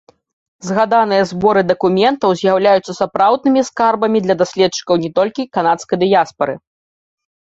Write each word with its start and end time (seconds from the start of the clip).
Згаданыя 0.67 1.23
зборы 1.31 1.61
дакументаў 1.71 2.29
з'яўляюцца 2.39 2.93
сапраўднымі 3.01 3.61
скарбамі 3.69 4.23
для 4.27 4.35
даследчыкаў 4.41 4.95
не 5.03 5.11
толькі 5.19 5.45
канадскай 5.59 5.97
дыяспары. 6.05 6.55